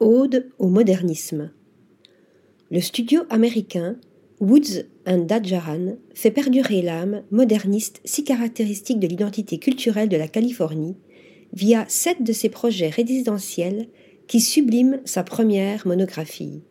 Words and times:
Ode 0.00 0.50
au 0.58 0.68
modernisme. 0.68 1.52
Le 2.72 2.80
studio 2.80 3.22
américain 3.30 3.96
Woods 4.40 4.82
and 5.06 5.18
Dajaran 5.18 5.96
fait 6.14 6.32
perdurer 6.32 6.82
l'âme 6.82 7.22
moderniste 7.30 8.00
si 8.04 8.24
caractéristique 8.24 8.98
de 8.98 9.06
l'identité 9.06 9.58
culturelle 9.58 10.08
de 10.08 10.16
la 10.16 10.26
Californie 10.26 10.96
via 11.52 11.84
sept 11.86 12.24
de 12.24 12.32
ses 12.32 12.48
projets 12.48 12.88
résidentiels 12.88 13.86
qui 14.26 14.40
subliment 14.40 14.98
sa 15.04 15.22
première 15.22 15.86
monographie. 15.86 16.62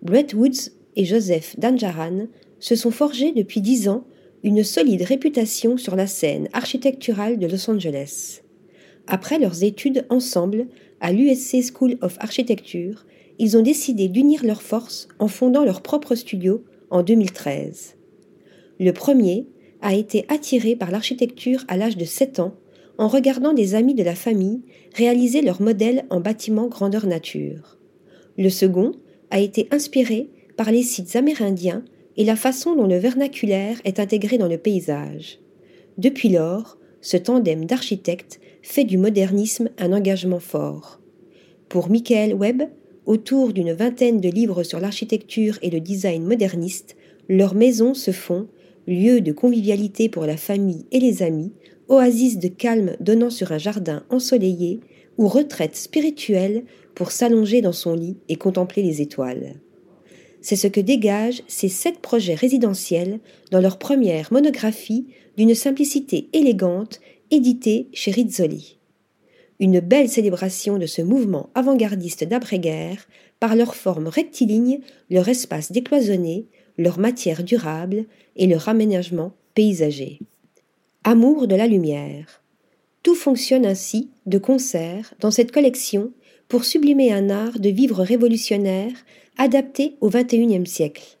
Brett 0.00 0.32
Woods 0.32 0.70
et 0.96 1.04
Joseph 1.04 1.58
Danjaran 1.58 2.28
se 2.60 2.76
sont 2.76 2.90
forgés 2.90 3.32
depuis 3.32 3.60
dix 3.60 3.88
ans 3.88 4.06
une 4.42 4.64
solide 4.64 5.02
réputation 5.02 5.76
sur 5.76 5.96
la 5.96 6.06
scène 6.06 6.48
architecturale 6.54 7.38
de 7.38 7.46
Los 7.46 7.70
Angeles. 7.70 8.40
Après 9.06 9.38
leurs 9.38 9.62
études 9.62 10.06
ensemble 10.08 10.66
à 11.00 11.12
l'USC 11.12 11.62
School 11.72 11.98
of 12.00 12.16
Architecture, 12.20 13.06
ils 13.38 13.56
ont 13.56 13.62
décidé 13.62 14.08
d'unir 14.08 14.44
leurs 14.44 14.62
forces 14.62 15.08
en 15.18 15.28
fondant 15.28 15.64
leur 15.64 15.82
propre 15.82 16.14
studio 16.14 16.64
en 16.90 17.02
2013. 17.02 17.96
Le 18.80 18.92
premier 18.92 19.46
a 19.82 19.94
été 19.94 20.24
attiré 20.28 20.76
par 20.76 20.90
l'architecture 20.90 21.64
à 21.68 21.76
l'âge 21.76 21.96
de 21.96 22.04
7 22.04 22.40
ans 22.40 22.54
en 22.98 23.08
regardant 23.08 23.52
des 23.52 23.74
amis 23.74 23.94
de 23.94 24.02
la 24.02 24.14
famille 24.14 24.62
réaliser 24.94 25.42
leurs 25.42 25.60
modèles 25.60 26.06
en 26.08 26.20
bâtiments 26.20 26.68
grandeur 26.68 27.06
nature. 27.06 27.78
Le 28.38 28.48
second 28.48 28.92
a 29.30 29.40
été 29.40 29.68
inspiré 29.70 30.30
par 30.56 30.70
les 30.70 30.82
sites 30.82 31.16
amérindiens 31.16 31.84
et 32.16 32.24
la 32.24 32.36
façon 32.36 32.74
dont 32.74 32.86
le 32.86 32.96
vernaculaire 32.96 33.80
est 33.84 34.00
intégré 34.00 34.38
dans 34.38 34.48
le 34.48 34.58
paysage. 34.58 35.40
Depuis 35.98 36.30
lors, 36.30 36.78
ce 37.06 37.16
tandem 37.16 37.66
d'architectes 37.66 38.40
fait 38.62 38.82
du 38.82 38.98
modernisme 38.98 39.68
un 39.78 39.92
engagement 39.92 40.40
fort. 40.40 41.00
Pour 41.68 41.88
Michael 41.88 42.34
Webb, 42.34 42.64
autour 43.04 43.52
d'une 43.52 43.72
vingtaine 43.72 44.20
de 44.20 44.28
livres 44.28 44.64
sur 44.64 44.80
l'architecture 44.80 45.56
et 45.62 45.70
le 45.70 45.78
design 45.78 46.24
moderniste, 46.24 46.96
leurs 47.28 47.54
maisons 47.54 47.94
se 47.94 48.10
font 48.10 48.48
lieu 48.88 49.20
de 49.20 49.30
convivialité 49.30 50.08
pour 50.08 50.26
la 50.26 50.36
famille 50.36 50.84
et 50.90 50.98
les 50.98 51.22
amis, 51.22 51.52
oasis 51.86 52.38
de 52.38 52.48
calme 52.48 52.96
donnant 52.98 53.30
sur 53.30 53.52
un 53.52 53.58
jardin 53.58 54.02
ensoleillé 54.10 54.80
ou 55.16 55.28
retraite 55.28 55.76
spirituelle 55.76 56.64
pour 56.96 57.12
s'allonger 57.12 57.60
dans 57.60 57.72
son 57.72 57.94
lit 57.94 58.16
et 58.28 58.34
contempler 58.34 58.82
les 58.82 59.00
étoiles. 59.00 59.60
C'est 60.46 60.54
ce 60.54 60.68
que 60.68 60.78
dégagent 60.78 61.42
ces 61.48 61.68
sept 61.68 61.98
projets 61.98 62.36
résidentiels 62.36 63.18
dans 63.50 63.60
leur 63.60 63.80
première 63.80 64.32
monographie 64.32 65.08
d'une 65.36 65.56
simplicité 65.56 66.28
élégante 66.32 67.00
éditée 67.32 67.88
chez 67.92 68.12
Rizzoli. 68.12 68.78
Une 69.58 69.80
belle 69.80 70.08
célébration 70.08 70.78
de 70.78 70.86
ce 70.86 71.02
mouvement 71.02 71.50
avant-gardiste 71.56 72.22
d'après-guerre 72.22 73.08
par 73.40 73.56
leur 73.56 73.74
forme 73.74 74.06
rectiligne, 74.06 74.78
leur 75.10 75.28
espace 75.28 75.72
décloisonné, 75.72 76.46
leur 76.78 77.00
matière 77.00 77.42
durable 77.42 78.04
et 78.36 78.46
leur 78.46 78.68
aménagement 78.68 79.32
paysager. 79.54 80.20
Amour 81.02 81.48
de 81.48 81.56
la 81.56 81.66
lumière. 81.66 82.40
Tout 83.02 83.16
fonctionne 83.16 83.66
ainsi, 83.66 84.10
de 84.26 84.38
concert, 84.38 85.12
dans 85.18 85.32
cette 85.32 85.50
collection, 85.50 86.12
pour 86.48 86.64
sublimer 86.64 87.12
un 87.12 87.30
art 87.30 87.58
de 87.58 87.68
vivre 87.68 88.02
révolutionnaire 88.02 88.92
adapté 89.38 89.96
au 90.00 90.08
XXIe 90.08 90.66
siècle. 90.66 91.18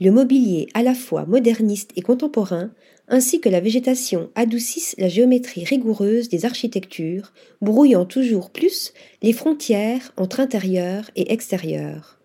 Le 0.00 0.10
mobilier 0.10 0.68
à 0.74 0.82
la 0.82 0.94
fois 0.94 1.26
moderniste 1.26 1.90
et 1.96 2.02
contemporain 2.02 2.70
ainsi 3.10 3.40
que 3.40 3.48
la 3.48 3.60
végétation 3.60 4.30
adoucissent 4.36 4.94
la 4.96 5.08
géométrie 5.08 5.64
rigoureuse 5.64 6.28
des 6.28 6.46
architectures, 6.46 7.32
brouillant 7.60 8.06
toujours 8.06 8.50
plus 8.50 8.94
les 9.20 9.32
frontières 9.32 10.12
entre 10.16 10.38
intérieur 10.38 11.10
et 11.16 11.32
extérieur. 11.32 12.20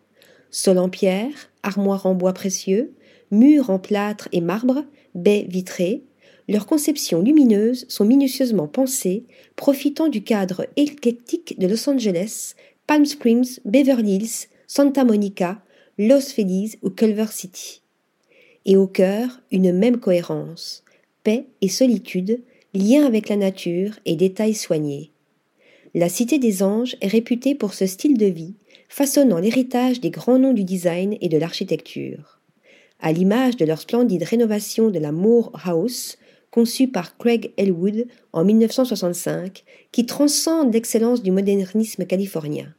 Sol 0.51 0.77
en 0.77 0.87
pierre, 0.87 1.49
armoire 1.63 2.05
en 2.05 2.13
bois 2.13 2.33
précieux, 2.33 2.93
murs 3.31 3.71
en 3.71 3.79
plâtre 3.79 4.29
et 4.31 4.41
marbre, 4.41 4.85
baies 5.15 5.47
vitrées, 5.49 6.03
leurs 6.47 6.65
conceptions 6.67 7.21
lumineuses 7.21 7.85
sont 7.89 8.05
minutieusement 8.05 8.67
pensées, 8.67 9.25
profitant 9.55 10.07
du 10.07 10.23
cadre 10.23 10.67
éclectique 10.75 11.59
de 11.59 11.67
Los 11.67 11.89
Angeles, 11.89 12.53
Palm 12.87 13.05
Springs, 13.05 13.59
Beverly 13.65 14.15
Hills, 14.15 14.47
Santa 14.67 15.03
Monica, 15.03 15.61
Los 15.97 16.33
Feliz 16.33 16.77
ou 16.81 16.89
Culver 16.89 17.27
City 17.31 17.81
et 18.65 18.75
au 18.75 18.87
cœur 18.87 19.41
une 19.51 19.71
même 19.71 19.99
cohérence, 19.99 20.83
paix 21.23 21.45
et 21.61 21.69
solitude, 21.69 22.41
lien 22.73 23.05
avec 23.05 23.29
la 23.29 23.37
nature 23.37 23.99
et 24.05 24.15
détails 24.15 24.55
soignés. 24.55 25.11
La 25.93 26.09
Cité 26.09 26.39
des 26.39 26.61
Anges 26.61 26.97
est 26.99 27.07
réputée 27.07 27.55
pour 27.55 27.73
ce 27.73 27.85
style 27.85 28.17
de 28.17 28.25
vie, 28.25 28.55
façonnant 28.89 29.39
l'héritage 29.39 30.01
des 30.01 30.09
grands 30.09 30.39
noms 30.39 30.53
du 30.53 30.63
design 30.63 31.17
et 31.21 31.29
de 31.29 31.37
l'architecture. 31.37 32.39
À 32.99 33.11
l'image 33.11 33.55
de 33.55 33.65
leur 33.65 33.79
splendide 33.79 34.23
rénovation 34.23 34.89
de 34.89 34.99
la 34.99 35.11
Moore 35.11 35.51
House, 35.63 36.17
conçue 36.55 36.87
par 36.87 37.17
Craig 37.17 37.51
Elwood 37.57 38.07
en 38.31 38.45
1965, 38.45 39.65
qui 39.91 40.05
transcende 40.05 40.73
l'excellence 40.73 41.21
du 41.21 41.29
modernisme 41.29 42.05
californien. 42.05 42.73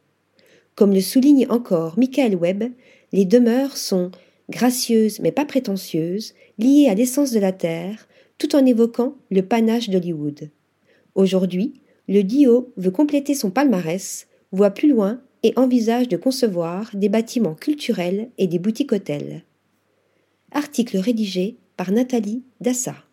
Comme 0.73 0.95
le 0.95 0.99
souligne 0.99 1.45
encore 1.51 1.95
Michael 1.95 2.35
Webb, 2.35 2.71
les 3.11 3.25
demeures 3.25 3.77
sont 3.77 4.09
gracieuse 4.49 5.19
mais 5.19 5.31
pas 5.31 5.45
prétentieuse, 5.45 6.33
liée 6.57 6.87
à 6.89 6.95
l'essence 6.95 7.31
de 7.31 7.39
la 7.39 7.51
terre, 7.51 8.07
tout 8.39 8.55
en 8.55 8.65
évoquant 8.65 9.13
le 9.29 9.43
panache 9.43 9.91
d'Hollywood. 9.91 10.49
Aujourd'hui, 11.13 11.83
le 12.07 12.23
Dio 12.23 12.73
veut 12.77 12.89
compléter 12.89 13.35
son 13.35 13.51
palmarès, 13.51 14.27
voit 14.51 14.71
plus 14.71 14.89
loin 14.89 15.21
et 15.43 15.53
envisage 15.55 16.07
de 16.07 16.17
concevoir 16.17 16.89
des 16.95 17.09
bâtiments 17.09 17.53
culturels 17.53 18.31
et 18.39 18.47
des 18.47 18.57
boutiques 18.57 18.91
hôtels. 18.91 19.43
Article 20.51 20.97
rédigé 20.97 21.57
par 21.75 21.91
Nathalie 21.91 22.41
Dassa. 22.59 23.06